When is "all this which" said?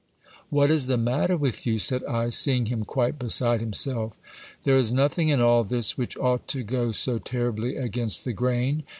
5.41-6.17